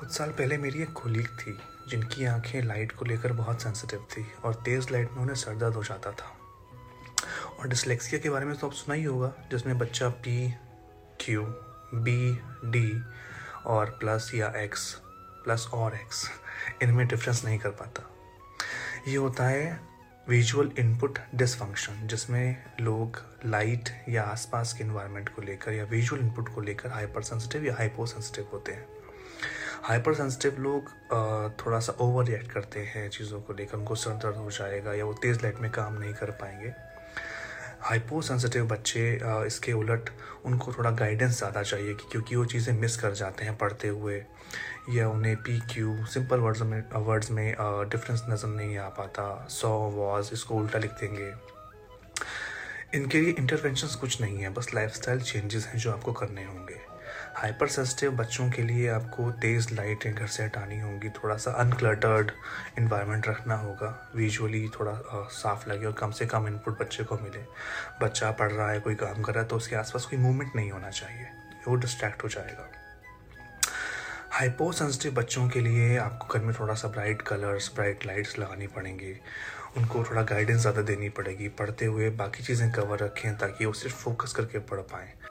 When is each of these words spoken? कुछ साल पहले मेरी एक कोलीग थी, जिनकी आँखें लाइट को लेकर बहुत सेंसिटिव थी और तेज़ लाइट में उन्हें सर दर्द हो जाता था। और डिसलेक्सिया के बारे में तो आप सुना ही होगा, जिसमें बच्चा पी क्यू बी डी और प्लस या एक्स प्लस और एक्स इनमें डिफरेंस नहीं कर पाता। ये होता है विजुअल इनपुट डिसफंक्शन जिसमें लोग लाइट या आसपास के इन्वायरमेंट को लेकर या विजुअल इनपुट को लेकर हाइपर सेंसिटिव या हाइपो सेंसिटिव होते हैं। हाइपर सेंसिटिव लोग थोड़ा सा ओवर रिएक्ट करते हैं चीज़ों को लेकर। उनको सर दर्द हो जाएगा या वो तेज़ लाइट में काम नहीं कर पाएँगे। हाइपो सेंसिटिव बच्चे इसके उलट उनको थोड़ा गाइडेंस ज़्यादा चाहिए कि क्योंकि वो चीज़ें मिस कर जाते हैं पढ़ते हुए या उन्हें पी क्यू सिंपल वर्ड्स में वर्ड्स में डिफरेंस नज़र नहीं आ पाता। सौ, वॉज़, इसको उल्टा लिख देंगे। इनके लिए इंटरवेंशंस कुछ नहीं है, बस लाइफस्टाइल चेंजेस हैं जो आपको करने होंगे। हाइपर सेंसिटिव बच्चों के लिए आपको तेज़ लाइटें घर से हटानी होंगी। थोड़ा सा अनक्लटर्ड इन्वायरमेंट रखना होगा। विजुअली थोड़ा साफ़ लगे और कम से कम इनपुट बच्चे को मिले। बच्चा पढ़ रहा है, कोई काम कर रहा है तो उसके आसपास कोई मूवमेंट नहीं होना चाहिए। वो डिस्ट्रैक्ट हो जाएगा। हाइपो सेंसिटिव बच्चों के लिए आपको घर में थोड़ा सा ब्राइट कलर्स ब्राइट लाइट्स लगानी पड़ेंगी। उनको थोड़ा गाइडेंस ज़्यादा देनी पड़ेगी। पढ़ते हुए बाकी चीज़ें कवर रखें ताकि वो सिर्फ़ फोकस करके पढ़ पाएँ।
कुछ 0.00 0.10
साल 0.10 0.30
पहले 0.30 0.56
मेरी 0.58 0.82
एक 0.82 0.92
कोलीग 0.92 1.26
थी, 1.26 1.58
जिनकी 1.88 2.24
आँखें 2.24 2.62
लाइट 2.62 2.92
को 2.92 3.04
लेकर 3.04 3.32
बहुत 3.32 3.62
सेंसिटिव 3.62 4.06
थी 4.10 4.32
और 4.44 4.54
तेज़ 4.54 4.86
लाइट 4.90 5.10
में 5.12 5.18
उन्हें 5.18 5.34
सर 5.34 5.56
दर्द 5.56 5.74
हो 5.74 5.82
जाता 5.84 6.10
था। 6.10 6.36
और 7.58 7.68
डिसलेक्सिया 7.68 8.20
के 8.20 8.30
बारे 8.30 8.46
में 8.46 8.56
तो 8.56 8.66
आप 8.66 8.72
सुना 8.72 8.94
ही 8.94 9.04
होगा, 9.04 9.32
जिसमें 9.50 9.78
बच्चा 9.78 10.08
पी 10.08 10.54
क्यू 11.20 11.42
बी 11.94 12.40
डी 12.64 13.02
और 13.66 13.90
प्लस 13.90 14.30
या 14.34 14.52
एक्स 14.56 14.94
प्लस 15.44 15.66
और 15.74 15.94
एक्स 15.94 16.30
इनमें 16.82 17.06
डिफरेंस 17.08 17.44
नहीं 17.44 17.58
कर 17.58 17.70
पाता। 17.70 18.10
ये 19.08 19.16
होता 19.16 19.44
है 19.44 19.80
विजुअल 20.28 20.70
इनपुट 20.78 21.18
डिसफंक्शन 21.34 22.06
जिसमें 22.06 22.64
लोग 22.80 23.22
लाइट 23.46 24.04
या 24.08 24.22
आसपास 24.22 24.72
के 24.72 24.84
इन्वायरमेंट 24.84 25.28
को 25.28 25.42
लेकर 25.42 25.72
या 25.72 25.84
विजुअल 25.84 26.22
इनपुट 26.22 26.54
को 26.54 26.60
लेकर 26.60 26.90
हाइपर 26.90 27.22
सेंसिटिव 27.22 27.64
या 27.64 27.74
हाइपो 27.74 28.06
सेंसिटिव 28.06 28.48
होते 28.52 28.72
हैं। 28.72 28.88
हाइपर 29.82 30.14
सेंसिटिव 30.14 30.60
लोग 30.62 30.88
थोड़ा 31.60 31.78
सा 31.80 31.92
ओवर 32.00 32.24
रिएक्ट 32.24 32.52
करते 32.52 32.80
हैं 32.86 33.08
चीज़ों 33.10 33.40
को 33.40 33.52
लेकर। 33.52 33.78
उनको 33.78 33.94
सर 33.94 34.16
दर्द 34.22 34.36
हो 34.36 34.50
जाएगा 34.50 34.94
या 34.94 35.04
वो 35.04 35.12
तेज़ 35.22 35.42
लाइट 35.42 35.60
में 35.60 35.70
काम 35.70 35.98
नहीं 35.98 36.12
कर 36.14 36.30
पाएँगे। 36.40 36.72
हाइपो 37.82 38.20
सेंसिटिव 38.22 38.66
बच्चे 38.68 39.02
इसके 39.46 39.72
उलट 39.72 40.10
उनको 40.46 40.72
थोड़ा 40.72 40.90
गाइडेंस 40.92 41.36
ज़्यादा 41.38 41.62
चाहिए 41.62 41.94
कि 41.94 42.08
क्योंकि 42.12 42.36
वो 42.36 42.44
चीज़ें 42.44 42.72
मिस 42.74 42.96
कर 42.96 43.12
जाते 43.14 43.44
हैं 43.44 43.56
पढ़ते 43.58 43.88
हुए 43.88 44.22
या 44.90 45.08
उन्हें 45.08 45.36
पी 45.36 45.58
क्यू 45.72 45.96
सिंपल 46.06 46.40
वर्ड्स 46.40 46.62
में 46.62 46.82
वर्ड्स 46.96 47.30
में 47.30 47.54
डिफरेंस 47.90 48.24
नज़र 48.28 48.48
नहीं 48.48 48.76
आ 48.78 48.88
पाता। 48.90 49.46
सौ, 49.50 49.70
वॉज़, 49.90 50.32
इसको 50.34 50.54
उल्टा 50.54 50.78
लिख 50.78 50.90
देंगे। 51.00 51.32
इनके 52.94 53.20
लिए 53.20 53.32
इंटरवेंशंस 53.32 53.94
कुछ 53.94 54.20
नहीं 54.20 54.38
है, 54.38 54.48
बस 54.50 54.72
लाइफस्टाइल 54.74 55.20
चेंजेस 55.22 55.66
हैं 55.66 55.78
जो 55.78 55.92
आपको 55.92 56.12
करने 56.12 56.44
होंगे। 56.44 56.78
हाइपर 57.36 57.68
सेंसिटिव 57.68 58.10
बच्चों 58.12 58.48
के 58.50 58.62
लिए 58.62 58.88
आपको 58.88 59.30
तेज़ 59.32 59.68
लाइटें 59.74 60.14
घर 60.14 60.26
से 60.26 60.42
हटानी 60.44 60.78
होंगी। 60.80 61.08
थोड़ा 61.08 61.36
सा 61.36 61.50
अनक्लटर्ड 61.60 62.30
इन्वायरमेंट 62.78 63.28
रखना 63.28 63.54
होगा। 63.56 63.88
विजुअली 64.16 64.68
थोड़ा 64.70 64.92
साफ़ 65.32 65.68
लगे 65.70 65.86
और 65.86 65.92
कम 65.92 66.10
से 66.10 66.26
कम 66.26 66.48
इनपुट 66.48 66.78
बच्चे 66.80 67.04
को 67.04 67.18
मिले। 67.18 67.44
बच्चा 68.02 68.30
पढ़ 68.30 68.50
रहा 68.52 68.70
है, 68.70 68.80
कोई 68.80 68.94
काम 68.94 69.22
कर 69.22 69.32
रहा 69.32 69.42
है 69.42 69.48
तो 69.48 69.56
उसके 69.56 69.76
आसपास 69.76 70.06
कोई 70.06 70.18
मूवमेंट 70.18 70.56
नहीं 70.56 70.70
होना 70.70 70.90
चाहिए। 70.90 71.26
वो 71.68 71.74
डिस्ट्रैक्ट 71.76 72.24
हो 72.24 72.28
जाएगा। 72.28 72.68
हाइपो 74.32 74.70
सेंसिटिव 74.72 75.14
बच्चों 75.14 75.48
के 75.48 75.60
लिए 75.60 75.96
आपको 75.98 76.38
घर 76.38 76.44
में 76.44 76.54
थोड़ा 76.60 76.74
सा 76.74 76.88
ब्राइट 76.88 77.22
कलर्स 77.22 77.70
ब्राइट 77.74 78.06
लाइट्स 78.06 78.38
लगानी 78.38 78.66
पड़ेंगी। 78.66 79.14
उनको 79.76 80.04
थोड़ा 80.04 80.22
गाइडेंस 80.24 80.60
ज़्यादा 80.60 80.82
देनी 80.82 81.08
पड़ेगी। 81.08 81.48
पढ़ते 81.58 81.86
हुए 81.86 82.10
बाकी 82.18 82.42
चीज़ें 82.42 82.70
कवर 82.72 82.98
रखें 82.98 83.36
ताकि 83.38 83.66
वो 83.66 83.72
सिर्फ़ 83.72 83.96
फोकस 83.96 84.32
करके 84.32 84.58
पढ़ 84.60 84.80
पाएँ। 84.92 85.12